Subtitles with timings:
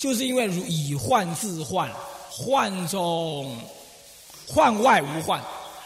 [0.00, 1.92] 就是因为如以幻自幻，
[2.30, 3.54] 幻中
[4.48, 5.38] 幻外无幻，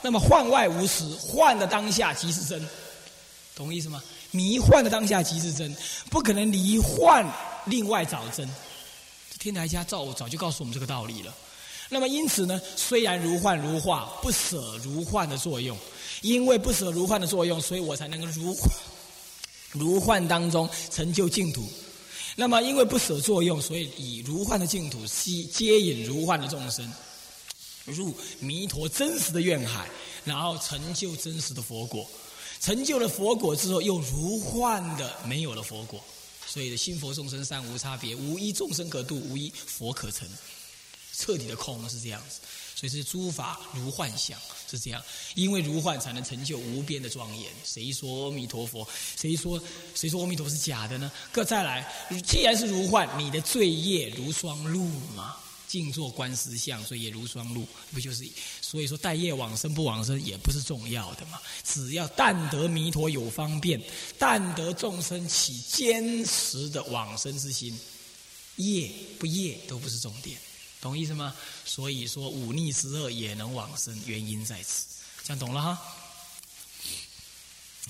[0.03, 2.65] 那么幻外无实，幻的当下即是真，
[3.57, 4.01] 懂意思吗？
[4.31, 5.77] 迷幻的当下即是真，
[6.11, 7.29] 不可能离幻
[7.65, 8.49] 另外找真。
[9.41, 11.35] 天台家早早就告诉我们这个道理了。
[11.89, 15.77] 那么因此呢，虽然如幻如化，不舍如幻的作用，
[16.23, 18.57] 因为不舍如幻的作用，所以我才能够如
[19.73, 21.69] 如幻当中成就净土。
[22.37, 26.93] 那么因为不舍作用，所以以如幻的净土吸接引如幻的众生
[27.85, 29.89] 入弥陀真实的愿海，
[30.25, 32.09] 然后成就真实的佛果。
[32.61, 36.03] 成就了佛果之后，又如幻的没有了佛果。
[36.47, 40.29] 所以心佛众生三无差别，无一众生可度，无一佛可成。
[41.17, 42.41] 彻底的空是这样子，
[42.75, 44.39] 所以是诸法如幻想
[44.71, 45.03] 是这样，
[45.35, 47.51] 因为如幻才能成就无边的庄严。
[47.65, 48.87] 谁说阿弥陀佛？
[49.17, 49.63] 谁说
[49.95, 51.11] 谁说阿弥陀佛是假的呢？
[51.31, 51.89] 各再来，
[52.27, 55.37] 既然是如幻，你的罪业如双露嘛？
[55.67, 58.25] 静坐观实相，所以也如双露，不就是？
[58.61, 61.39] 所以说待业往生不往生也不是重要的嘛。
[61.65, 63.81] 只要但得弥陀有方便，
[64.17, 67.77] 但得众生起坚实的往生之心，
[68.57, 70.39] 业不业都不是重点。
[70.85, 71.35] 懂意思吗？
[71.65, 74.85] 所以说忤逆十恶也能往生，原因在此。
[75.25, 75.81] 这样懂了哈？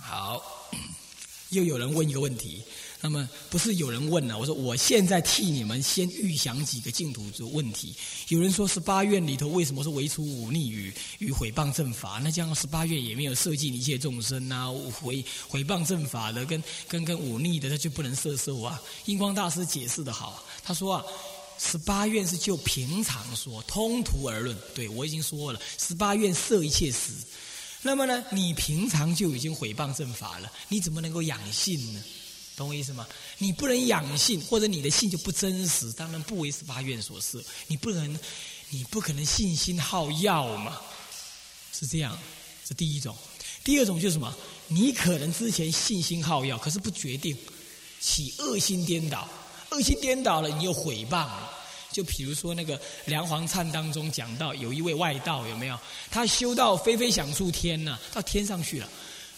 [0.01, 0.71] 好，
[1.51, 2.63] 又有人问一个问题，
[3.01, 7.97] 那么不是有人问了，我说我现在替你们先预想几个净土的问题。
[8.29, 12.21] 有人说十八愿里头为什么是唯除忤逆与与毁谤正法？
[12.23, 18.81] 那这样十八愿也没有设计一切众生啊，毁毁谤正法的跟跟跟忤逆的，他就不能摄受啊？
[19.07, 21.05] 印光大师解释的好，他说啊。
[21.59, 24.57] 十八愿是就平常说，通途而论。
[24.75, 27.13] 对我已经说了，十八愿摄一切时。
[27.83, 32.03] 那么呢，你平常就已经毁谤正法了，你怎么能够养性呢？
[32.57, 33.07] 懂我意思吗？
[33.39, 37.43] 你不能养性，或者你的性就不真实，当然不为十八愿所摄。
[37.67, 38.19] 你不能，
[38.71, 40.81] 你不可能信心好药嘛？
[41.73, 42.17] 是这样，
[42.67, 43.17] 是第一种。
[43.65, 44.35] 第二种就是什么？
[44.69, 47.37] 你可能之前信心好药，可是不决定，
[48.01, 49.29] 起恶心颠倒。
[49.71, 51.29] 恶心颠倒了，你又毁谤。
[51.95, 55.79] 就比如说那个《梁皇忏》当中讲到，有一位外道，有没有？
[56.11, 58.89] 他修到飞飞想出天呢，到天上去了，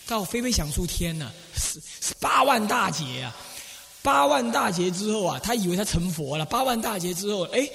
[0.06, 3.36] 到飞飞想出天呢，是是八万大劫啊！
[4.00, 6.46] 八万大劫之后啊，他以为他成佛了。
[6.46, 7.68] 八万大劫之后，哎，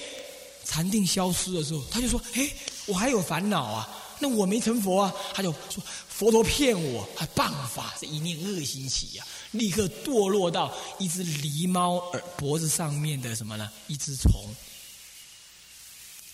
[0.64, 2.50] 禅定消失的时候，他就说：“哎，
[2.86, 3.88] 我还有烦恼啊，
[4.18, 13.70] 那我没成佛啊。”他就说：“佛陀骗我，还谤法，是一念恶心起呀。”立刻堕落到一只狸猫耳脖子上面的什么呢？
[13.86, 14.32] 一只虫，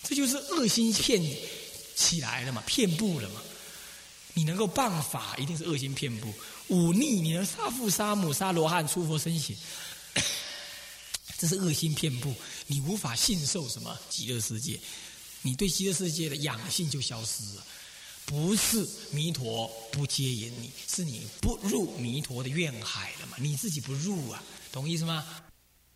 [0.09, 1.21] 这就是恶心骗
[1.95, 3.39] 起来了嘛，骗布了嘛。
[4.33, 6.27] 你能够谤法，一定是恶心骗布；
[6.69, 9.53] 忤逆，你能杀父杀母杀罗汉出佛身血，
[11.37, 12.33] 这是恶心骗布。
[12.65, 14.79] 你无法信受什么极乐世界，
[15.43, 17.63] 你对极乐世界的养性就消失了。
[18.25, 23.37] 不是弥陀不接引你，是你不入弥陀的愿海了嘛？
[23.39, 24.41] 你自己不入啊，
[24.71, 25.23] 懂意思吗？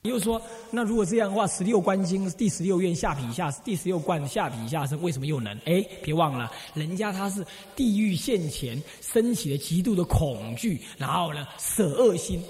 [0.04, 5.58] 又说，那如果这样的话，十六观经第十六愿下品下第十六观下品下生，为什么又能？
[5.64, 12.44] 哎，别忘了，人家他是地狱现前，升起了极度的恐惧，然后呢，舍恶心，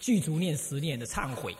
[0.00, 1.56] 具足念十念的忏悔，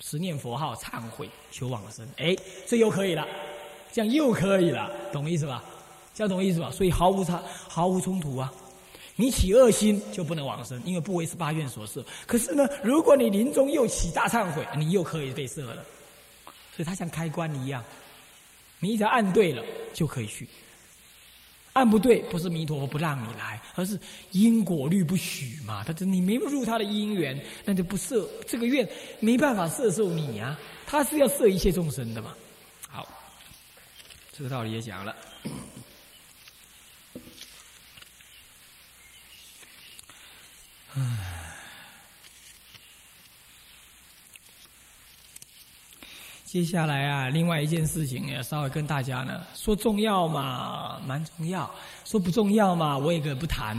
[0.00, 2.36] 十念佛号忏悔求往生，哎，
[2.66, 3.24] 这又可以了，
[3.92, 5.62] 这样又可以了，懂意思吧？
[6.14, 6.68] 这样懂意思吧？
[6.72, 8.52] 所以毫无差，毫无冲突啊！
[9.16, 12.04] 你起恶心就不能往生，因为不为十八愿所摄。
[12.26, 15.84] 可是呢，如果你临终又起大忏悔，你又可以被摄了。
[16.74, 17.84] 所以它像开关一样，
[18.80, 19.62] 你只要按对了
[19.92, 20.48] 就可以去，
[21.74, 24.00] 按不对不是弥陀佛不让你来，而是
[24.30, 25.84] 因果律不许嘛。
[25.84, 28.88] 他你没入他的因缘，那就不摄这个愿，
[29.20, 30.58] 没办法摄受你啊。
[30.86, 32.34] 他是要摄一切众生的嘛。
[32.88, 33.06] 好，
[34.32, 35.14] 这个道理也讲了。
[46.52, 51.66] 接下来啊，另外一件事情要稍微跟大家呢说重要嘛，蛮重要；
[52.04, 53.74] 说不重要嘛，我也可不谈。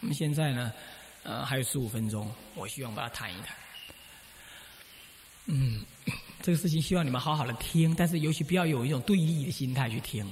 [0.00, 0.72] 我们现在呢，
[1.22, 3.54] 呃，还有十五分钟，我希望把它谈一谈。
[5.46, 5.80] 嗯，
[6.42, 10.28] 这个事情希望你们好好的听，但是尤其不要有一种对立的心态去听，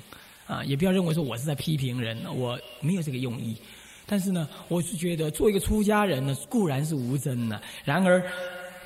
[0.48, 3.56] 啊，也不要认为说我是在批评人，我没有这个用意。
[4.06, 7.62] 但是呢，我是觉得做一个出家人呢，固然是无真的。
[7.84, 8.20] 然而，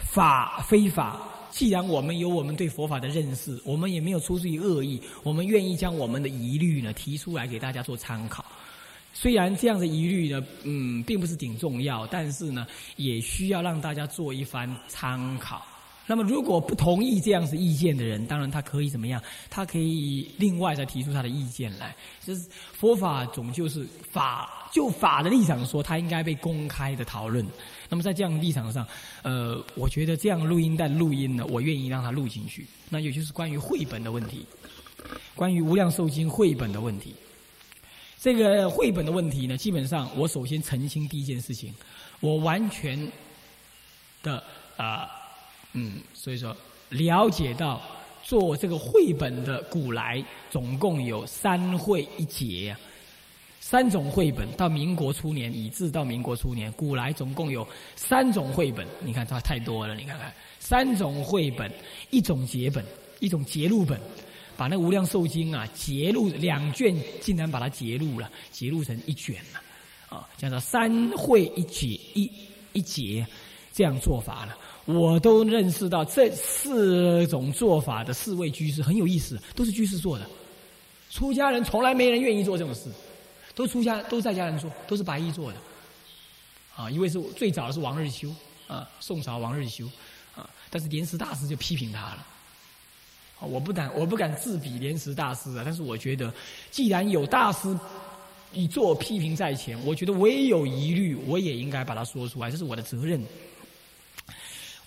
[0.00, 1.18] 法非法，
[1.50, 8.44] 既然我们有我们对佛法的认识，我们也没有出自于恶意，我们愿意将我们的疑虑呢提出来给大家做参考。
[9.12, 12.66] 虽然这样的疑虑呢，嗯，并不是顶重要，但是呢，
[12.96, 15.66] 也需要让大家做一番参考。
[16.10, 19.22] 那么，如果不同意这样子意见的人，当然他可以怎么样？
[19.48, 21.94] 他可以另外再提出他的意见来。
[22.26, 27.46] 就是佛法总就是法，就法的立场说，它应该被公开的讨论。
[27.88, 28.84] 那么在这样的立场上，
[29.22, 32.66] 呃，我觉得这样录音带录音呢，我愿意让它录进去。
[32.88, 34.44] 那也就是关于绘本的问题，
[35.36, 37.14] 关于无量寿经绘本的问题。
[38.18, 41.72] 这个绘本的问题呢，基本上我首先澄清第一件事情，
[42.18, 42.98] 我完全
[44.24, 44.42] 的
[44.76, 45.08] 啊。
[45.72, 46.56] 嗯，所以说
[46.88, 47.80] 了解到
[48.22, 52.78] 做这个绘本的古来总共有三绘一节呀，
[53.60, 58.86] 三种绘本到民国初年以至到民国初年，古来总共有三种绘本。
[59.00, 61.70] 你看它太多了，你看看三种绘本，
[62.10, 62.84] 一种节本，
[63.20, 63.98] 一种节录本，
[64.56, 72.30] 把那《无量寿经》啊节录两卷，竟然把它节录了，节录成一卷了，啊，叫做三绘一节一
[72.72, 73.26] 一节
[73.72, 74.56] 这样做法了。
[74.86, 80.26] 我都认识到这四种做法的四位居士很有意思，都是居士做的。
[81.10, 82.88] 出家人从来没人愿意做这种事，
[83.54, 85.58] 都出家都在家人做，都是白衣做的。
[86.76, 88.34] 啊，一位是最早的是王日修，
[88.66, 89.86] 啊，宋朝王日修，
[90.34, 92.26] 啊，但是莲池大师就批评他了。
[93.40, 96.32] 我不敢，我不敢自比莲池大师啊，但是我觉得，
[96.70, 97.78] 既然有大师
[98.52, 103.22] 以做批评在前，我觉得我也有疑虑，我也应该把它说出来，这是我的责任。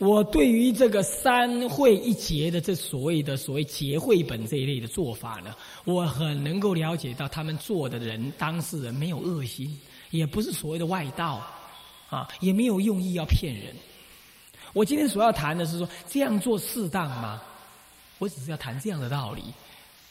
[0.03, 5.55] 我对于这个三会一节的这所谓的所谓结绘本这一类的做法呢，
[5.85, 9.79] 我很能够了解到他们做的人当事人没有恶心，
[10.09, 11.41] 也不是所谓的外道，
[12.09, 13.73] 啊，也没有用意要骗人。
[14.73, 17.41] 我今天所要谈的是说这样做适当吗？
[18.19, 19.41] 我只是要谈这样的道理，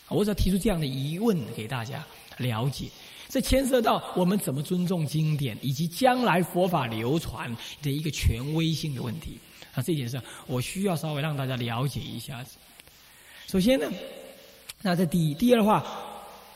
[0.09, 2.03] 我只要提出这样的疑问给大家
[2.39, 2.87] 了解。
[3.29, 9.39] 这牵涉到我们怎么尊重经典，以及将来佛法流传的一个权威性的问题。
[9.74, 12.44] 啊，这件事我需要稍微让大家了解一下。
[13.46, 13.86] 首先呢，
[14.82, 15.84] 那这第一，第二的话，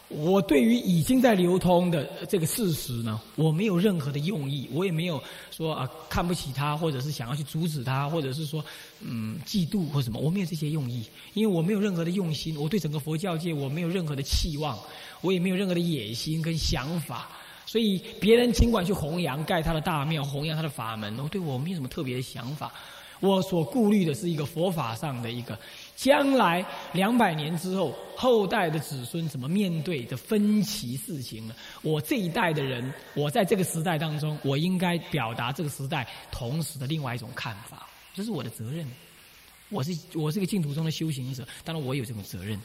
[0.09, 8.65] 我对于已经在流通的这个事实呢，我没有任何的用意，我也没有说啊看不起他，或者是想要去阻止他，或者是说
[9.01, 11.05] 嗯嫉妒或什么，我没有这些用意，
[11.35, 14.79] 因为我没有任何的用心，我对整个佛教界我没有任何的期望，
[15.23, 17.29] 我也没有任何的野心跟想法，
[17.67, 22.73] 所以别人尽管去弘扬盖他的大庙，弘扬他的法门，我对我没有什么特别的想法。
[23.21, 25.59] 我所顾虑的是一个佛法上的一个，
[25.97, 31.55] 将来两百年之后，后代的子孙怎么面对的分歧事情呢？
[31.81, 38.87] 我这一代的人，我在这个时代当中，我应该表达这个时代同时的另外一种看法，这是我的责任。
[39.71, 42.61] 我是我是个净土中的修行者，当然我有这种责任，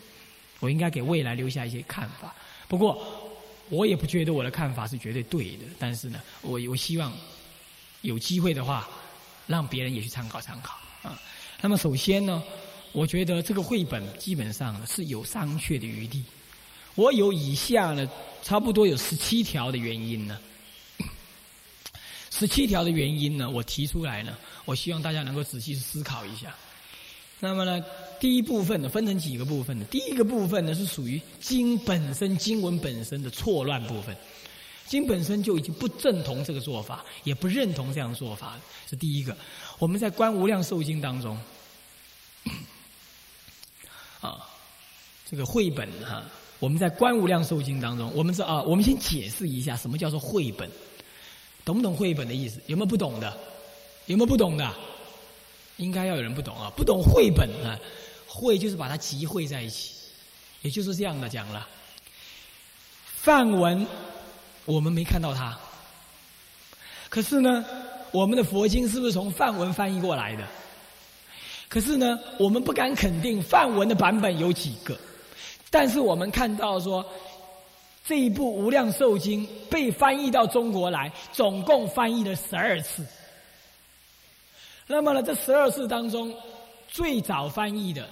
[0.60, 2.36] 我应该给未来留下一些看法。
[2.68, 3.02] 不过，
[3.70, 7.14] 我也不觉得我的看法是绝对对的，但是呢，我我希望
[8.02, 8.90] 有机会的话。
[9.52, 11.22] 让别人也去参考参考啊。
[11.62, 12.42] 那么首先呢，
[12.92, 16.24] 我觉得这个绘本基本上是有商榷的余地。
[16.96, 18.10] 我有以下呢，
[18.42, 20.40] 差不多有十七条的原因呢。
[22.32, 26.56] 十七条的原因呢，我提出来呢，我希望大家能够仔细思考一下。
[27.40, 27.84] 那么呢，
[28.20, 29.86] 第一部分呢，分成几个部分呢？
[29.92, 34.16] 第一个部分呢，是属于经本身经文本身的错乱部分。
[34.92, 38.60] 经本身就已经不正同这个做法，也不认同这样做法，
[38.90, 39.34] 是第一个。
[39.80, 41.40] 我们在《观无量寿经》当中，
[44.20, 44.46] 啊，
[45.30, 46.22] 这个绘本哈，
[46.60, 50.70] 我们在《观无量寿经》当中，我们知啊，我们先解释一下什么叫做绘本，
[51.64, 52.60] 懂不懂绘本的意思？
[52.68, 53.40] 有没有不懂的？
[54.08, 54.70] 有没有不懂的？
[55.78, 56.70] 应该要有人不懂啊！
[56.76, 57.80] 不懂绘本啊，
[58.28, 59.94] 绘就是把它集汇在一起，
[60.64, 61.66] 也就是这样的讲了，
[63.06, 63.88] 范文。
[64.72, 65.58] 我们没看到它，
[67.10, 67.66] 可是呢，
[68.12, 70.48] 我们的佛经是不是从梵文翻译过来的？
[71.68, 74.98] 可是呢，我们不敢肯定梵文的版本有几个，
[75.70, 77.06] 但是我们看到说，
[78.06, 83.06] 这一部《无量寿经》被翻译到中国来，总共翻译了十二次。
[84.88, 86.34] 那么呢，这十二次当中，
[86.88, 88.08] 最早翻译的，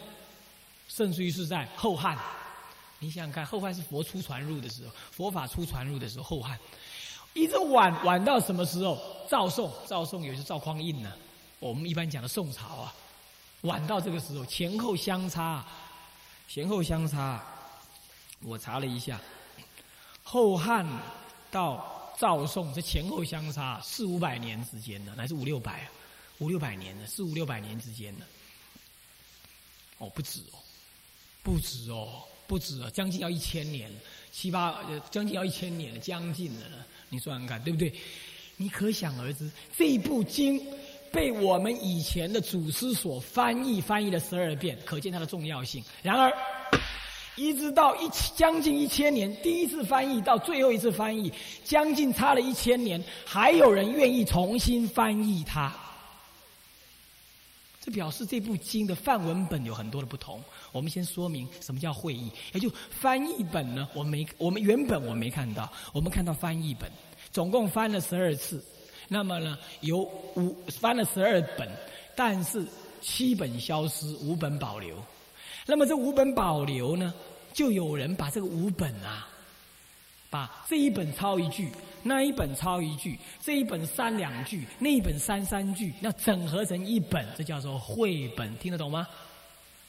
[0.89, 2.18] 甚至于是在后汉。
[3.00, 6.60] 你想想看，后汉是佛出传入的时候，佛法出传入的时候，后汉
[7.34, 9.00] 一直晚晚到什么时候？
[9.29, 11.13] 赵宋，赵宋有些赵匡胤呢。
[11.60, 12.94] 我们一般讲的宋朝啊，
[13.62, 15.65] 晚到这个时候，前后相差，
[16.48, 17.44] 前后相差。
[18.41, 19.20] 我查了一下，
[20.24, 20.86] 后汉
[21.51, 25.91] 到赵宋这前后相差四五百年之间的，乃至五六百，啊
[26.39, 28.25] 五六百年的，四五六百年之间的。
[29.98, 30.60] 哦，不止哦，
[31.44, 32.24] 不止哦。
[32.50, 33.88] 不止啊，将近要一千年，
[34.32, 34.79] 七八，
[35.12, 36.65] 将近要一千年了，将近了。
[37.10, 37.94] 你算算看，对不对？
[38.58, 40.60] 你可想而知，这部经
[41.12, 45.84] 被我们以前的祖师所翻译，翻译了十二遍，可见它的重要性。
[46.01, 46.34] 然而，
[47.36, 51.32] 一直到一将近一千年，第一次翻译到最后一次翻译，
[51.63, 55.72] 将近差了一千年，还有人愿意重新翻译它。
[57.89, 60.43] 表示这部经的范文本有很多的不同。
[60.72, 63.88] 我们先说明什么叫会议，也就翻译本呢？
[63.93, 66.91] 我没，我们原本我没看到，我们看到翻译本，
[67.31, 68.63] 总共翻了十二次。
[69.08, 70.00] 那么呢，有
[70.36, 71.67] 五翻了十二本，
[72.15, 72.63] 但是
[73.01, 74.96] 七本消失，五本保留。
[75.65, 77.13] 那么这五本保留呢，
[77.53, 79.27] 就有人把这个五本啊，
[80.29, 81.71] 把这一本抄一句，
[82.03, 89.07] 那一本抄一句，这一本删两句，那一本删三句，那整合成一本，这叫做绘本，听得懂吗？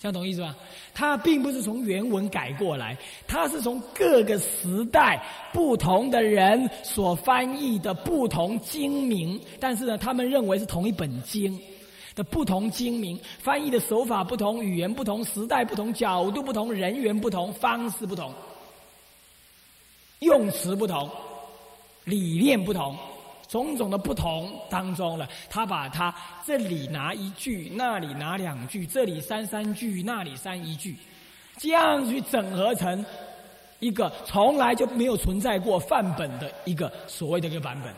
[0.00, 0.56] 这样懂意思吧？
[0.94, 2.96] 它并不是从原文改过来，
[3.28, 11.60] 它是从各个时代不同的人所翻译的不同经名，但是呢，他们认为是同一本经
[12.14, 18.32] 的不同经名，翻译的手法不同，语言不同，时代不同，角度不同，人员不同，方式不同，
[20.20, 21.10] 用词不同，
[22.04, 22.96] 理念不同。
[23.48, 26.14] 种种的不同当中了，他把他
[26.46, 30.94] 这里拿一句，那里拿两句，这里删三句，那里删一句，
[31.56, 33.04] 这样去整合成
[33.80, 37.92] 一个从来就没有存在过范本的一个所谓的一个版本，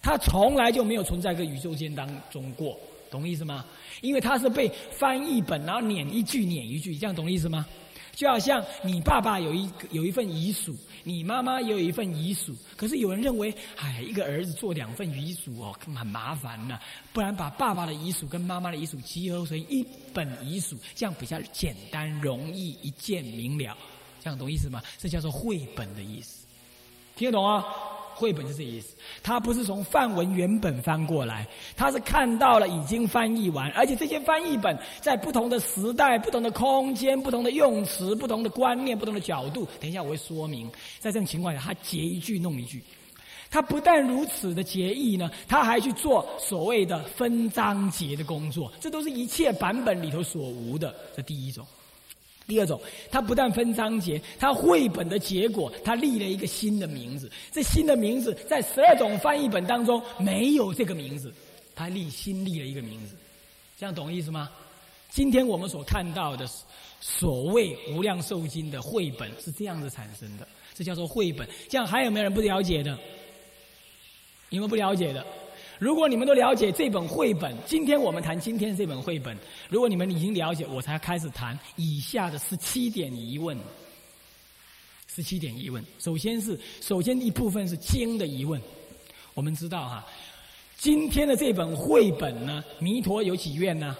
[0.00, 2.78] 它从来就没有存在过宇宙间当中过，
[3.10, 3.64] 懂意思吗？
[4.00, 7.66] 因为它是被翻译本，然后撵一句撵一句，这样懂意思吗？
[8.14, 10.74] 就好像你爸爸有一有一份遗属，
[11.08, 16.78] 你妈妈也有一份遗嘱，可是有人认为，哎，一个儿子做两份遗嘱哦，很麻烦呢。
[17.14, 23.74] 不然把爸爸的遗嘱跟妈妈的遗嘱集合成一本遗嘱，这样比较简单容易，一见明了，
[24.20, 24.82] 这样懂意思吗？
[24.98, 26.46] 这叫做绘本的意思，
[27.16, 27.64] 听得懂啊？
[28.18, 31.46] 绘本是这意思，它不是从范文原本翻过来，
[31.76, 40.68] 它是看到了已经翻译完，而且这些翻译本在不同的时代、不同的空间、不同的用词、不同的观念、不同的角度，等一下我会说明。
[40.98, 42.82] 在这种情况下，他截一句弄一句，
[43.48, 50.92] 他不但如此的结义呢，他还去做所谓的分章节的工作，这都是一切版本里头所无的。
[51.16, 51.64] 这第一种。
[52.48, 57.30] 第二种，它不但分章节，它绘本的结果，它立了一个新的名字。
[57.52, 61.30] 这新的名字在十二种翻译本当中没有这个名字，
[61.76, 63.14] 它立新立了一个名字，
[63.78, 64.50] 这样懂意思吗？
[65.10, 66.48] 今天我们所看到的
[67.00, 71.46] 所谓《无量寿经》的绘本是这样子产生的，这叫做绘本。
[71.68, 72.98] 这样还有没有人不了解的？
[74.48, 75.26] 有没有不了解的？
[75.78, 79.36] 如果你们都了解这本绘本，今天我们谈今天这本绘本。
[79.68, 83.56] 如果你们已经了解，我才开始谈以下的十七点疑问。
[85.06, 88.60] 十七点疑问，首先是首先一部分是经的疑问。
[89.34, 90.06] 我们知道哈，
[90.76, 93.96] 今天的这本绘本呢，弥陀有几愿呢？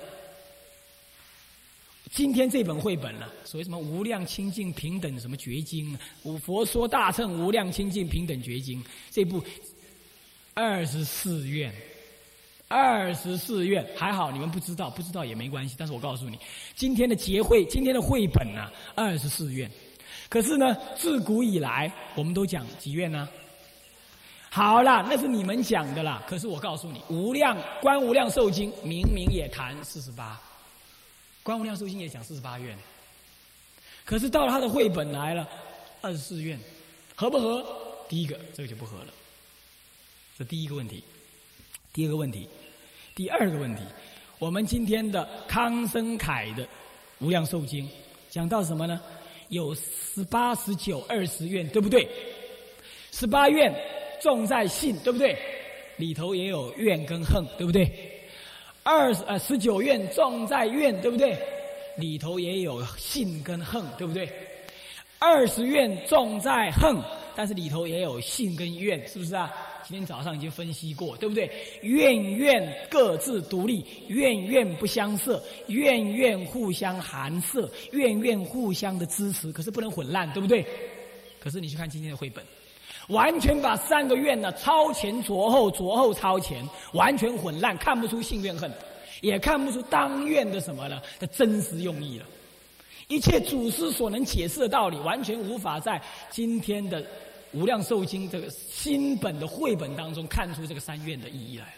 [2.11, 6.37] 今天这本绘本呢，所谓什么无量清净平等什么绝经五？
[6.38, 9.40] 佛说大乘无量清净平等绝经这部。
[10.61, 11.73] 二十四愿，
[12.67, 15.77] 二十四愿还好，你们不知道，不知道也没关系。
[15.79, 16.37] 但是我告诉你，
[16.75, 19.71] 今天的结会，今天的绘本呢，二十四愿。
[20.29, 23.29] 可是呢，自古以来，我们都讲几愿呢？
[24.50, 26.21] 好了，那是你们讲的啦。
[26.27, 30.41] 可是我告诉你，无量观无量寿经明明也谈四十八，
[31.45, 32.77] 观无量寿经也讲四十八愿。
[34.05, 35.49] 可是到了他的绘本来了，
[36.00, 36.59] 二十四愿，
[37.15, 37.65] 合不合？
[38.09, 39.12] 第一个，这个就不合了。
[40.38, 41.02] 这第一个问题，
[41.92, 42.49] 第二个问题，
[43.16, 43.83] 第二个问题，
[44.38, 46.62] 我们今天的康生凯的
[47.18, 47.85] 《无量寿经》
[48.30, 49.00] 讲到什么呢？
[49.49, 52.09] 有十八、十九、二十愿，对不对？
[53.11, 53.75] 十八愿
[54.23, 55.37] 重在信，对不对？
[55.97, 57.90] 里头也有怨跟恨，对不对？
[58.85, 61.37] 二十呃十九愿重在怨，对不对？
[61.97, 64.30] 里头也有信跟恨，对不对？
[65.18, 66.97] 二十愿重在恨，
[67.35, 69.52] 但是里头也有信跟怨，是不是啊？
[69.88, 71.50] 今天早上已经分析过，对不对？
[71.80, 80.62] 怨怨各自独立，怨怨不相涉，怨怨互相含摄，怨怨互相的支持，可是不能混乱，对不对？
[81.40, 82.45] 可是你去看今天的绘本，
[83.09, 88.71] 完全把三个愿呢超前着后，着后超前，完全混乱，看不出性怨恨，
[89.23, 92.26] 也看不出当怨的什么了的真实用意了。
[93.07, 95.99] 一切祖师所能解释的道理，完全无法在
[96.30, 97.02] 今天的。
[97.52, 101.73] 无量寿经这个新本的绘本当中，看出这个三愿的意义来了。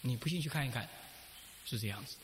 [0.00, 0.88] 你不信去看一看，
[1.64, 2.16] 是这样子。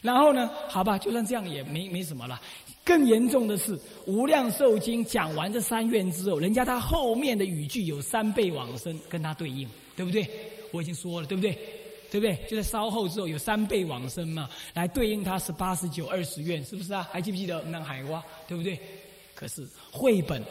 [0.00, 2.40] 然后呢，好吧，就算这样也没没什么了。
[2.84, 10.26] 更严重的是，无量寿经讲完这三愿之后，人家他后面的语句有三倍往生跟他对应，对不对？
[10.72, 11.52] 我已经说了，对不对？
[12.10, 12.36] 对不对？
[12.48, 17.06] 就在稍后之后有三倍往生嘛，来对应他十八、十九、二十愿，是不是啊？
[17.12, 18.78] 还记不记得那海蛙，对不对？
[19.34, 20.42] 可是绘本。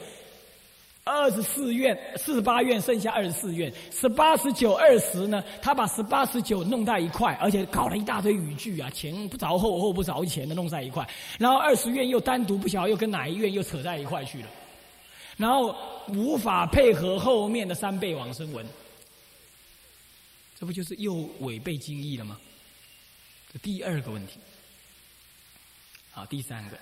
[1.08, 3.72] 二十四愿，四十八愿，剩下二十四愿。
[3.92, 5.44] 十八、十九、二十呢？
[5.62, 11.08] 他把十八、十九弄在一块，而且搞了一大堆语句啊，前不着后，后不着前的弄在一块。
[11.40, 14.50] 然后二十愿又单独不晓得又跟哪一愿又扯在一块去了。
[15.38, 15.76] 然后
[16.10, 18.66] 无法配合后面的三倍往生文，
[20.60, 22.38] 这不就是又违背经义了吗？
[23.54, 24.40] 这第二个问题。
[26.12, 26.78] 好，第三个。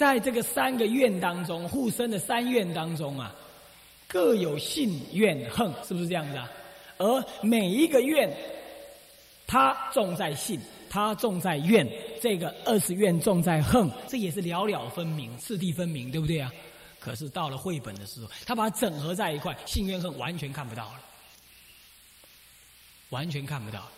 [0.00, 3.36] 在这个三个愿当中，护身的三愿当中啊，
[4.08, 6.50] 各有信愿恨，是不是这样子啊？
[6.96, 8.34] 而每一个愿，
[9.46, 11.86] 它重在信，它重在愿，
[12.18, 16.50] 这个二十愿重在恨，这也是了了分明、次第分明，对不对啊？
[16.98, 21.00] 可是到了绘本的时候，他把它整合在一块，信愿恨完全看不到了，
[23.10, 23.92] 完全看不到了，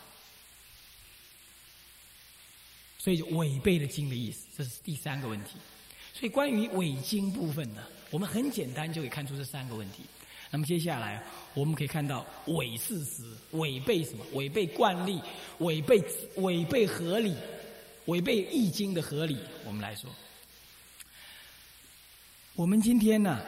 [2.98, 5.50] 所以就违背了经的意思，这是第三个问题。
[6.12, 10.02] 所以，关于伪经部分呢，我们很简单就可以看出这三个问题。
[10.50, 11.22] 那么接下来，
[11.54, 14.24] 我们可以看到伪事实、违背什么？
[14.34, 15.18] 违背惯例、
[15.58, 16.04] 违背
[16.36, 17.34] 违背合理、
[18.04, 19.38] 违背易经的合理。
[19.66, 20.10] 我们来说，
[22.54, 23.40] 我们今天呢，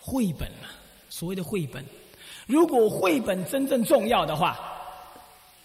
[0.00, 0.74] 绘本啊，
[1.08, 1.84] 所谓的绘本，
[2.46, 4.58] 如果绘本真正重要的话，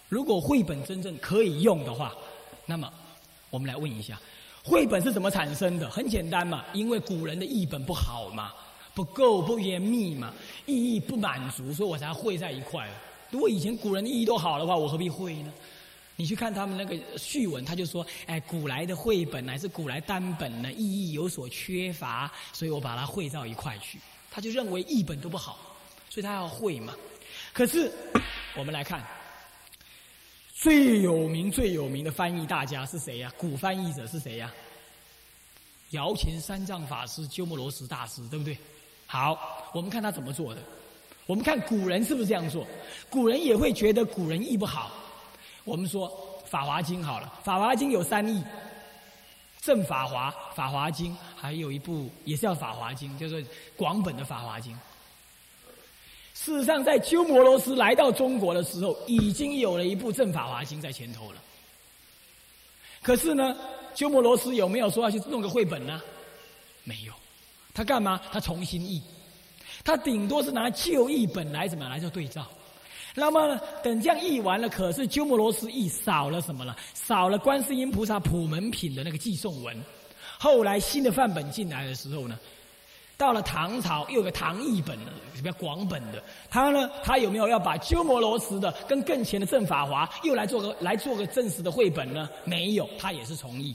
[0.08, 2.14] 如果绘本真正可以用的话，
[2.64, 2.90] 那么
[3.50, 4.16] 我们来问一下。
[4.66, 5.88] 绘本是怎么产生的？
[5.88, 8.52] 很简单嘛，因为古人的译本不好嘛，
[8.94, 10.34] 不够不严密嘛，
[10.66, 12.84] 意义不满足，所以我才绘在一块。
[13.30, 15.52] 如果以前古人的意义都好的话，我何必绘呢？
[16.16, 24.00] 你去看他们那个序文，他就说：“哎，古来的绘本乃是古来单本呢，意义有所缺乏，所以我把它绘到一块去。”
[24.32, 25.58] 他就认为译本都不好，
[26.10, 26.92] 所以他要绘嘛。
[27.52, 27.92] 可是
[28.56, 29.06] 我们来看。
[30.58, 33.30] 最有名、最有名的翻译大家是谁呀？
[33.36, 34.50] 古翻译者是谁呀？
[35.90, 38.56] 摇钱三藏法师、鸠摩罗什大师，对不对？
[39.06, 39.38] 好，
[39.74, 40.62] 我们看他怎么做的。
[41.26, 42.66] 我们看古人是不是这样做？
[43.10, 44.92] 古人也会觉得古人译不好。
[45.64, 46.08] 我们说
[46.48, 48.42] 《法华经》好了，《法华经》有三译：
[49.60, 53.38] 正法华、法华经，还有一部也是叫《法华经》，叫做
[53.76, 54.72] 广本的《法华经》。
[56.46, 61.42] 事实上，在鸠摩罗什来到中国的时候，已经有了一部《正法华经》在前头了。
[63.02, 63.56] 可是呢，
[63.96, 66.00] 鸠摩罗什有没有说要去弄个绘本呢？
[66.84, 67.12] 没有，
[67.74, 68.20] 他干嘛？
[68.30, 69.02] 他重新译，
[69.82, 72.46] 他顶多是拿旧译本来怎么来做对照。
[73.12, 76.76] 那么，等这样译完了，可是鸠摩罗什译少了什么了？
[76.94, 79.76] 少了观世音菩萨普门品的那个寄送文。
[80.38, 82.38] 后来新的范本进来的时候呢？
[83.16, 86.22] 到了唐朝，又有个唐译本的，比较广本的。
[86.50, 92.28] 他呢，他有没有要把鸠摩罗什的跟更前的正法华又来做个来做个正式的绘本呢？
[92.44, 93.74] 没有，他也是从译。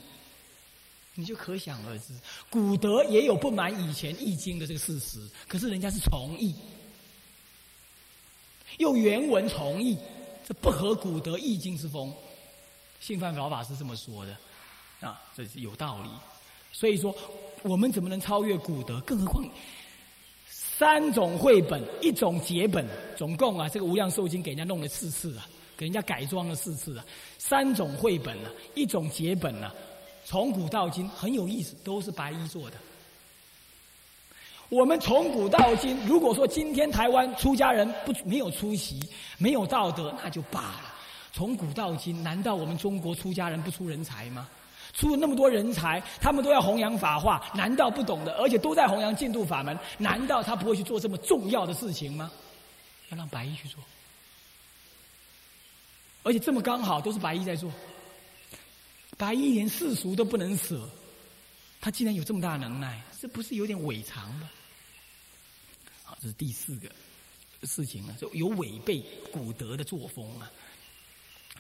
[1.14, 2.14] 你就可想而知，
[2.50, 6.56] 古德也有不满以前易经的这个事实，可是人家是从译，
[8.78, 9.98] 用原文从译，
[10.48, 12.14] 这不合古德易经之风。
[13.02, 14.38] 信范老法师这么说的，
[15.08, 16.10] 啊，这是有道理。
[16.72, 17.16] 所以说。
[17.64, 19.00] 我们怎么能超越古德？
[19.02, 19.48] 更何况
[20.50, 22.84] 三种绘本，一种节本，
[23.16, 27.06] 总共啊，这个无量寿经给人家弄了四次啊，给人家改装了四次啊。
[27.38, 29.72] 三种绘本呢，一种节本呢，
[30.26, 32.78] 从古到今很有意思，都是白衣做的。
[34.70, 39.00] 我们从古到今，如果说今天台湾出家人不没有出席，
[39.38, 40.96] 没有道德，那就罢了。
[41.32, 44.50] 从古到今，难道我们中国出家人不出人才吗？
[44.94, 48.34] 出了那么多人才，他们都要弘扬法化，难道不懂的？
[48.34, 52.32] 而且都在弘扬净土法门，难道他不会去做这么重要的事情吗？
[53.10, 53.82] 要让白衣去做，
[56.24, 57.72] 而且这么刚好都是白衣在做，
[59.18, 60.90] 白衣连世俗都不能舍，
[61.80, 64.50] 他竟然有这么大能耐，这不是有点违常吗？
[66.04, 66.90] 好，这是第四个
[67.64, 70.52] 事情啊，就有违背古德的作风啊。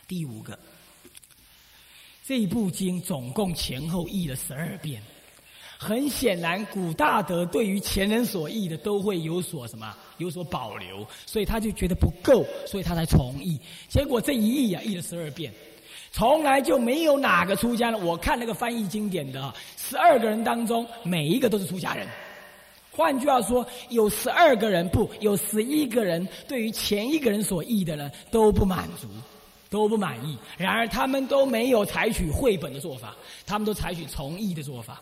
[0.07, 0.57] 第五个。
[2.31, 5.01] 这部经总共前后译了十二遍，
[5.77, 13.59] 很显然古大德对于前人所译的都会有所什么有所保留，所以他就觉得不够，所以他才重译。
[13.89, 15.51] 结果这一译啊，译了十二遍，
[16.13, 18.01] 从来就没有哪个出家人。
[18.01, 22.07] 我看那个翻译经典的十二个人当中，每一个都是出家人。
[22.91, 29.09] 换句话说，有十二个人不，有十一个人对于前一个人所译的呢都不满足。
[29.71, 35.01] 都不满意，然而他们都没有采取绘本的做法，他们都采取从译的做法。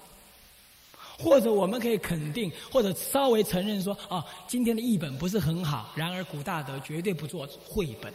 [1.17, 5.91] 或者我们可以肯定，或者稍微承认说，啊，今天的译本不是很好。
[5.95, 8.13] 然而古大德绝对不做绘本，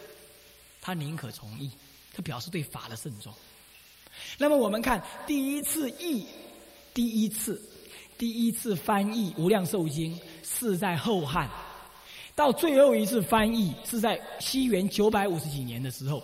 [0.81, 1.71] 他宁可从译，
[2.15, 3.31] 他表示对法的慎重。
[4.39, 6.25] 那么我们看第一次译，
[6.95, 7.61] 第一次，
[8.17, 11.51] 第一次翻译《无量寿经》是在后汉，
[12.35, 16.23] 到最后一次翻译是在西元九百五十几年的时候，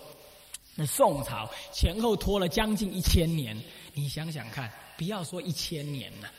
[0.75, 3.57] 那宋朝前后拖了将近一千年。
[3.93, 6.31] 你想想看，不要说一千年了。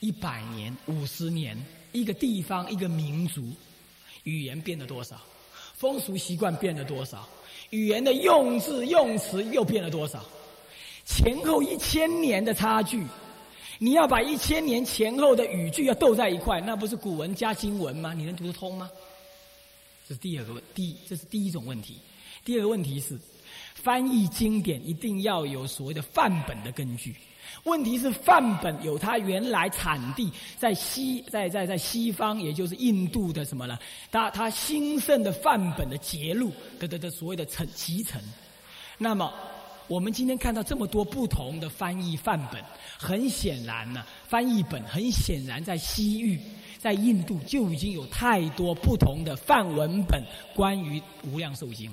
[0.00, 1.56] 一百年、五十年，
[1.92, 3.48] 一个地方、一个民族，
[4.24, 5.20] 语言变了多少？
[5.74, 7.28] 风俗习惯变了多少？
[7.70, 10.24] 语言的用字用词又变了多少？
[11.04, 13.06] 前后一千年的差距，
[13.78, 18.12] 你要把一千年前后的语句要斗在一块，那不是古文加今文吗？
[18.12, 18.90] 你能读得通吗？
[20.08, 21.98] 这是第二个问，第这是第一种问题。
[22.44, 23.18] 第二个问题是，
[23.74, 27.14] 翻译经典一定要有所谓的范本的根据。
[27.64, 33.78] 问题是范本有它原来产地在西在在在西方，也就是印度的什么呢？
[34.10, 36.50] 它它兴盛的范本的节录
[36.80, 38.20] 的的的所谓的成集成。
[38.98, 39.32] 那么
[39.86, 42.60] 我们今天看到这么多不同的翻译范本，
[42.98, 46.40] 很显然呢，翻译本很显然在西域
[46.78, 50.20] 在印度就已经有太多不同的范文本
[50.54, 51.92] 关于无量寿经。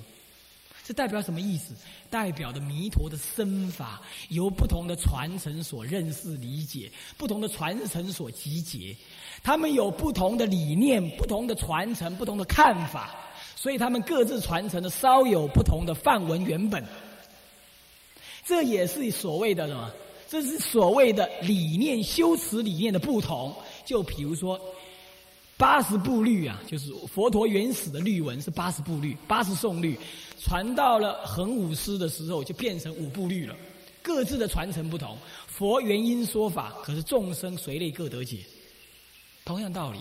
[0.90, 1.76] 这代表什么意思？
[2.10, 8.96] 代表的弥陀的身法由不同的传承所认识理解，不同的传承所集结，
[9.44, 13.16] 他们有不同的理念、不同的传承、不同的看法，
[13.56, 16.84] 所以他们各自传承的稍有不同的范文原本。
[18.44, 19.92] 这也是所谓的什么？
[20.28, 23.56] 这是所谓的理念修辞理念的不同。
[23.86, 24.60] 就比如说。
[25.60, 30.00] 八十部律啊，就是佛陀原始的律文是八十部律，八十颂律，
[30.42, 33.54] 传到了恒武师的时候就变成五部律了。
[34.02, 35.18] 各自的传承不同，
[35.48, 38.38] 佛原因说法，可是众生随类各得解。
[39.44, 40.00] 同样道理，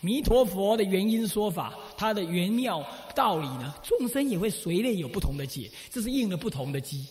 [0.00, 2.80] 弥陀佛的原因说法，它的原妙
[3.12, 7.04] 道理呢，众生也会随类有不同的解，这是应了不同的机。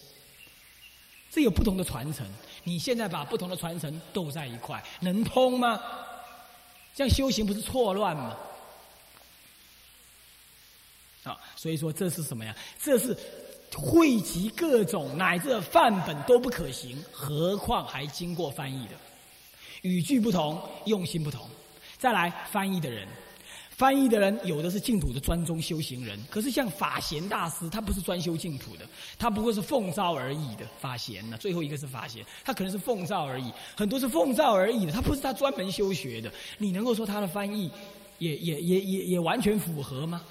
[1.30, 2.26] 这有不同的传承，
[2.64, 5.78] 你现在把不同的传承斗在一块，能通吗？
[7.00, 8.36] 这样修行不是错乱吗？
[11.24, 12.54] 啊，所以说这是什么呀？
[12.78, 13.18] 这是
[13.72, 18.96] 汇集各种乃至范本都不可行，何况还经过翻译的？
[19.84, 21.50] 语句不同，用心不同。
[21.98, 23.08] 再来翻译的人。
[23.80, 28.86] 翻译的人有的是净土的专宗修行人，可是像法贤大师，他不是专修净土的，
[29.18, 31.38] 他不过是奉诏而已的法贤呢。
[31.40, 36.30] 最后一个是法贤，他可能是奉诏而已，很多是奉诏而已的，他不是他专门修学的。
[36.58, 37.72] 你能够说他的翻译
[38.18, 40.22] 也也也也也完全符合吗？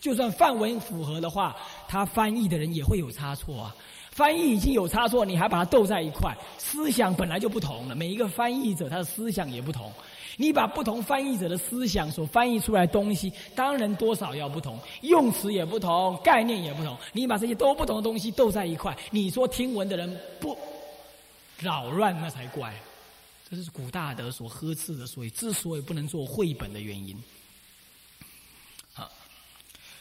[0.00, 1.56] 就算范文符合的话，
[1.88, 3.74] 他翻译的人也会有差错啊。
[4.16, 7.94] 翻译已经有差错，你还把它斗在一块，思想本来就不同了。
[7.94, 9.92] 每一个翻译者他的思想也不同。
[10.38, 16.96] 你把不同翻译者的思想所翻译出来东西，当然多少要不同，用词也不同，概念也不同。
[17.12, 20.56] 你把这些都不同的东西斗在一块，你说听闻的人不
[21.58, 22.74] 扰乱，那才怪。
[23.50, 27.14] 这是古大德所呵斥的，所以之所以不能做绘本的原因。
[28.94, 29.10] 好，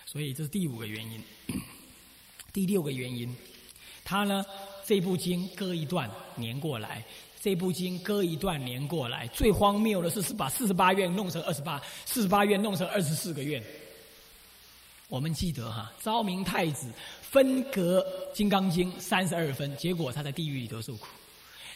[0.06, 1.22] 所以这是第五个原因。
[2.54, 3.36] 第六个原因，
[4.06, 4.46] 他呢
[4.86, 7.04] 这部经割一段连过来。
[7.42, 13.64] 这部经割一段连过来，最荒谬的是是把四十八愿弄成二十八，四十八愿弄成二十四个愿。
[15.10, 16.88] 我们记得哈，昭明太子
[17.22, 18.02] 分隔
[18.34, 21.06] 《金刚经》三十二分，结果他在地狱里头受苦。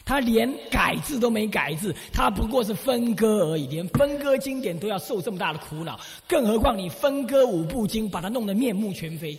[0.04, 9.38] 他连改字都没改字，他不过是分割而已，连分割经典都要受这么大的苦恼，更何况你分割五部经，把它弄得面目全非，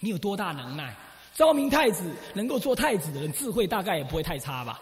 [0.00, 0.94] 你有多大能耐？
[1.34, 4.80] 昭明太子能够做太子的人，智慧大概也不会太差吧。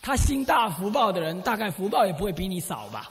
[0.00, 3.10] 他心大福报的人，大概福报也不会比你少吧。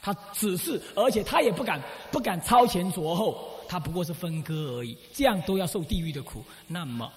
[0.00, 6.44] 他只是，而且他也不敢不敢超前着后，他不过是分割而已，这样都要受地狱的苦。
[6.66, 7.10] 那么，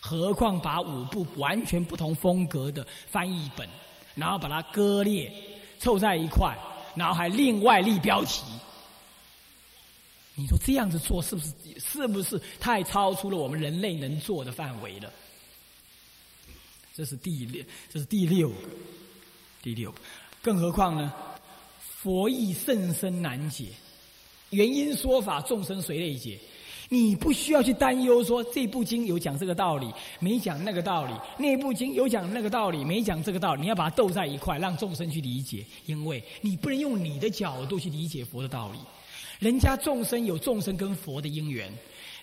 [0.00, 3.68] 何况把五部完全不同风格的翻译本，
[4.14, 5.30] 然后把它割裂
[5.78, 6.56] 凑在一块，
[6.94, 8.42] 然后还另外立标题。
[10.38, 15.12] 你说这样子做是不是是不是太超出了我们人类能做的范围了？
[16.94, 18.54] 这是第六，这是第六个，
[19.60, 19.92] 第六。
[20.40, 21.12] 更何况呢？
[21.80, 23.66] 佛意甚深难解，
[24.50, 26.38] 原因说法众生随类解。
[26.88, 33.62] 你不需要去担忧说这部经有讲这个道理，没讲那个道理；那部经有讲那个道理，没讲这个道理。
[33.62, 38.78] 你要把它斗在一块，让众生去理解，因为你不能用你的角度去理解佛的道理。
[39.38, 41.72] 人家众生有众生跟佛的因缘，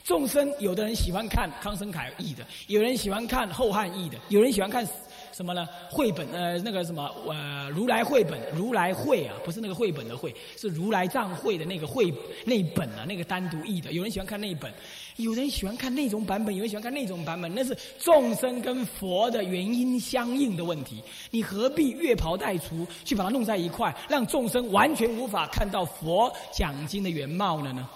[0.03, 4.87] 众生有的人喜欢看康生凯译的，有人喜欢看后汉译的，有人喜欢看
[5.35, 5.67] 什么呢？
[5.91, 12.09] 绘本呃，那个什么呃，如来绘本，如来绘啊，不是那个绘本的绘，是如来藏绘的那个绘
[12.45, 13.91] 那本啊，那个单独译的。
[13.91, 14.73] 有人喜欢看那本，
[15.17, 21.03] 有人喜欢看那种版本，有人喜欢看那种版本，那是众生跟佛的原因相应的问题。
[21.31, 27.89] 你何必越袍带除，去把它弄在一块，让众生完全无法看到佛讲经的原貌了呢？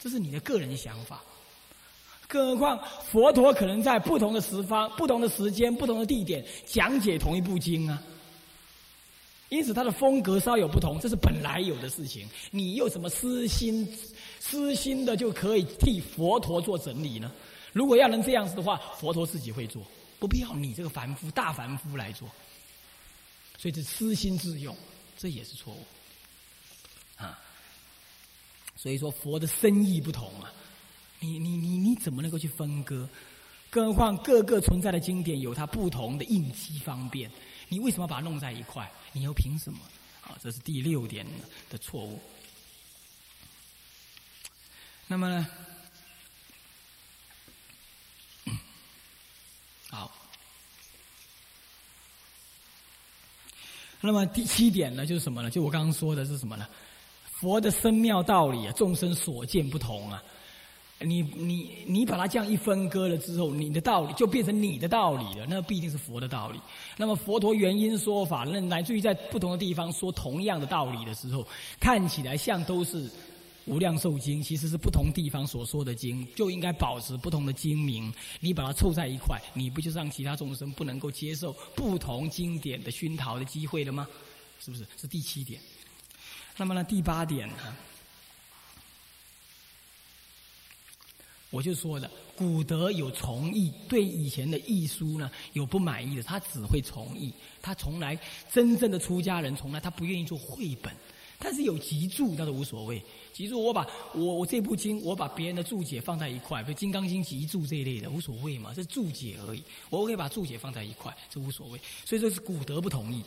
[0.00, 1.22] 这是你的个人想法，
[2.30, 8.00] 更何况佛陀可能在不同的时方、不同的时间、不同的地点讲解同一部经啊。
[9.48, 12.28] 因此，他的风格稍有不同，这是本来有的事情。
[12.52, 13.84] 你又什么私心、
[14.38, 17.32] 私心的就可以替佛陀做整理呢？
[17.72, 19.82] 如果要能这样子的话，佛陀自己会做，
[20.20, 22.28] 不必要你这个凡夫、大凡夫来做。
[23.58, 24.76] 所以，这私心自用，
[25.18, 25.84] 这也是错误。
[27.16, 27.36] 啊
[28.76, 30.50] 所以说佛的深意不同啊，
[31.20, 33.08] 你你你你怎么能够去分割？
[33.70, 37.30] 更何况各个存在的经典有它不同的应机方便，
[37.68, 38.90] 你为什么把它弄在一块？
[39.12, 39.78] 你又凭什么？
[40.22, 41.24] 啊，这是第六点
[41.68, 42.20] 的错误。
[45.06, 45.46] 那么呢？
[49.90, 50.10] 好，
[54.00, 55.50] 那么第七点呢，就是什么呢？
[55.50, 56.66] 就我刚刚说的是什么呢？
[57.24, 60.22] 佛的深妙道理啊，众生所见不同啊。
[61.02, 66.60] 你你你把它这样一分割了之后，你的道理就变成你的道理了，那必定是佛的道理。
[66.96, 71.46] 那么佛陀原因说法，那乃至于在不同的地方说同样的道理的时候，
[71.80, 73.10] 看起来像都是
[73.64, 78.12] 无量寿经，其实是不同地方所说的经，就应该保持不同的经名。
[78.40, 84.06] 你把它凑在一块，你不就让其他众生不能够接受不同经典的熏陶的机会了吗？
[84.60, 84.86] 是不是？
[84.98, 85.58] 是第七点。
[86.58, 87.54] 那么呢，第八点呢，
[91.50, 98.18] 我就说了，古德有从义，对以前的译书呢有不满意的，他只会从义，他从来
[98.52, 100.94] 真正的出家人从来他不愿意做绘本，
[101.38, 113.22] 但是有集注那都无所谓，集注我把我我这部经我把别人的注解放在一块，比如《金刚经》集注这一类的无所谓嘛，这注解而已，我可以把注解放在一块，这无所谓，所以说是古德不同意。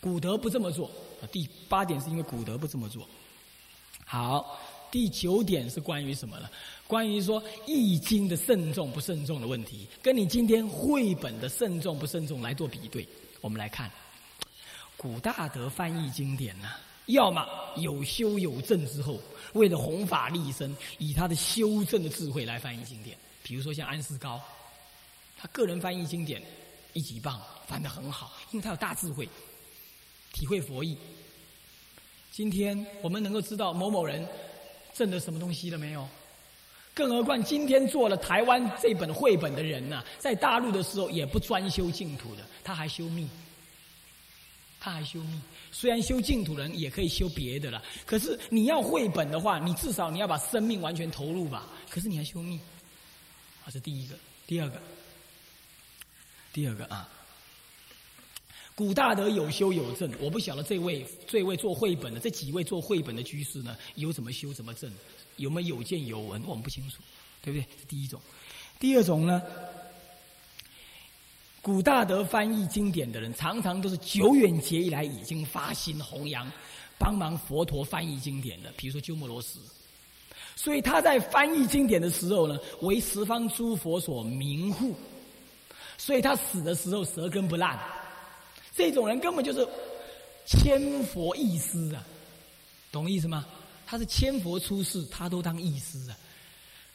[0.00, 0.90] 古德不这么做。
[1.30, 3.08] 第八点是因为古德不这么做。
[4.04, 4.58] 好，
[4.90, 6.50] 第九点是关于什么呢？
[6.92, 13.08] 关于说《易经》的慎重不慎重的问题，跟你今天绘本的慎重不慎重来做比对。
[13.40, 13.90] 我们来看，
[14.94, 16.68] 古大德翻译经典呢，
[17.06, 19.18] 要么有修有证之后，
[19.54, 23.16] 为了弘法利生，以他的修正的智慧来翻译经典。
[23.42, 24.38] 比如说像安世高，
[25.38, 26.42] 他个人翻译经典
[26.92, 29.26] 一级棒，翻得很好，因为他有大智慧。
[30.34, 30.98] 体会佛意。
[32.30, 34.28] 今天我们能够知道某某人
[34.92, 36.06] 挣了什么东西了没有？
[36.94, 43.26] 更何况今天做了台湾这本绘本的人呐，在大陆的时候也不专修净土的，他还修密，
[44.78, 45.40] 他还修密。
[45.70, 51.66] 虽然修净土人也可以修别的了，可是你要绘本的话，你至少你要把生命完全投入吧。
[51.88, 52.60] 可是你还修密，
[53.64, 54.14] 啊，这第一个，
[54.46, 54.78] 第二个，
[56.52, 57.08] 第二个啊。
[58.74, 64.90] 古大德有修有证，我不晓得这位这位做绘本的这几位做绘本的居士呢，有怎么修怎么证，
[65.36, 67.02] 有没有有见有闻，我们不清楚，
[67.42, 67.66] 对不对？
[67.88, 68.20] 第一种。
[68.78, 69.40] 第二种呢，
[71.60, 76.50] 古大德翻译经典的人，常常都是久远劫以来已经发心弘扬，
[76.98, 79.58] 帮忙佛陀翻译经典的，比如说鸠摩罗什。
[80.54, 84.94] 所以他在翻译经典的时候呢，为十方诸佛所名护，
[85.96, 87.78] 所以他死的时候舌根不烂。
[88.74, 89.66] 这种人根本就是
[90.46, 92.04] 千佛一师啊，
[92.90, 93.46] 懂意思吗？
[93.92, 96.16] 他是千佛出世，他都当义师啊，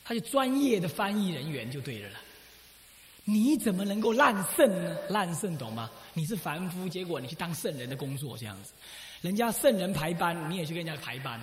[0.03, 2.15] 他就专业的翻译人员就对了了。
[3.23, 4.97] 你怎么能够烂圣呢？
[5.07, 5.91] 烂圣懂吗？
[6.15, 8.71] 你是凡夫，结果你去当圣人的工作这样子，
[9.21, 11.39] 人家圣人排班，你也去跟人家排班，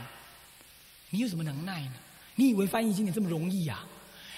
[1.08, 1.92] 你有什么能耐呢？
[2.34, 3.84] 你以为翻译经典这么容易呀？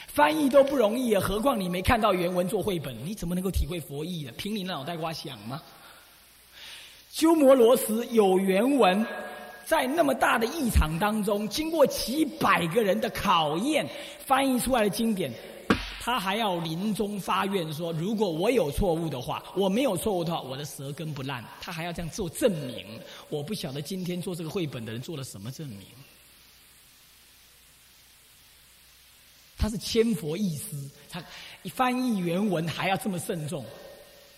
[0.09, 4.33] 翻译都不容易啊，何况你没看到原文做绘本，你怎么能够体会佛意呢？
[4.37, 5.63] 凭你那脑袋瓜想吗？
[7.11, 9.03] 鸠摩罗什有原文，
[9.67, 13.85] 在那么大的一场当中，经过几百个人的考验，
[14.25, 15.33] 翻译出来的经典，
[16.01, 21.45] 他还要临终发愿说：如果我有错误的话，我没有错误的话，我的舌根不烂。
[21.61, 22.87] 他还要这样做证明。
[23.29, 25.81] 我不晓得今天做这个绘本的人做了什么证明。
[29.59, 31.21] 他是千佛意思，他
[31.75, 33.67] 翻译原文还要这么慎重，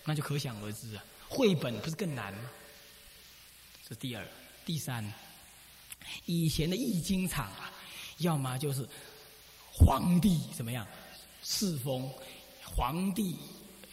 [0.05, 1.03] 那就可想而知啊。
[1.27, 2.49] 绘本不是更难吗？
[3.87, 4.25] 这第二，
[4.69, 5.03] 第三，
[6.27, 7.71] 以前的易经场啊，
[8.19, 8.87] 要么就是
[9.73, 10.85] 皇帝怎么样？
[11.41, 12.07] 赐封
[12.63, 13.35] 皇帝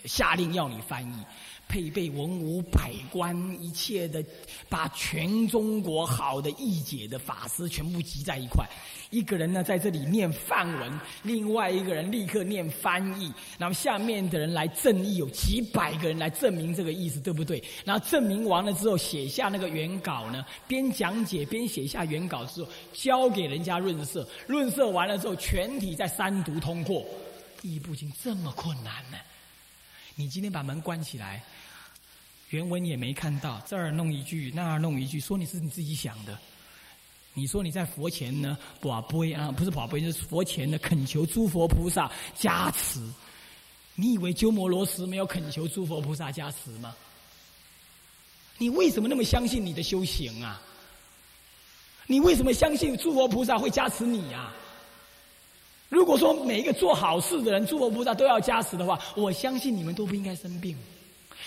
[0.05, 1.25] 下令要你翻译。
[1.69, 4.25] 配备文武百官，一切的，
[4.69, 8.67] 把全中国好的译解的法师全部集在一块。
[9.11, 17.63] 一个人呢在这里念范文，另外一个人立刻念翻译，然后下面的人来证义，有几百个人来证明这个意思，对不对？
[17.85, 27.05] 然后证明完了之后，写下那个原稿呢，边讲解边写下原稿之后，交给人家润色，润色完了之后，全体在三读通过。
[27.63, 29.19] 译不经这么困难呢？
[30.19, 31.45] 你今天把门关起来。
[32.51, 36.39] 原文也没看到，这儿弄一句，那儿弄一句，说你是你自己想的。
[37.35, 42.99] 你说你在佛前呢，宝贝啊，不是宝贝，是佛前的恳求诸佛菩萨加持。
[43.95, 46.95] 你以为鸠摩罗什没有恳求诸佛菩萨加持吗？
[48.57, 50.63] 你为什么那么相信你的修行啊？
[52.07, 54.55] 你为什么相信诸佛菩萨会加持你啊？
[55.89, 60.77] 如果说每一个做好事的人，诸佛菩萨都要加持的话，我相信你们都不应该生病。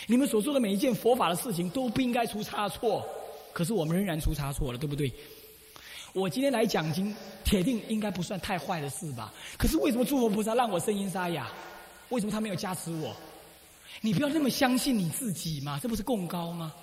[0.07, 3.05] 你们所做的每一件佛法的事情都不应该出差错，
[3.51, 5.11] 可是我们仍然出差错了，对不对？
[6.13, 9.31] 我今天来讲经，铁定应该不算太坏的事吧？
[9.57, 11.47] 可是为什么诸佛菩萨让我声音沙哑？
[12.09, 13.15] 为什么他没有加持我？
[14.01, 16.73] 你不要那么相信你自己嘛，这不是共高吗？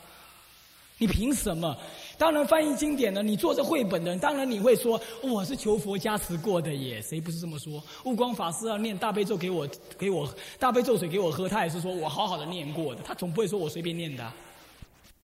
[0.98, 1.76] 你凭什么？
[2.18, 7.82] 当然翻译经典的，你做这绘本的，当然你会说我是求佛加持过的耶，谁不是这么说？
[8.04, 14.32] 悟光法师要念大悲咒给我，给我大悲咒水给我喝，他也是说我好好的念过的，他总不会说我随便念的。